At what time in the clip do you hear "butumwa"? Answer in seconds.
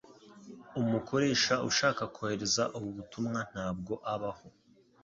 2.97-3.39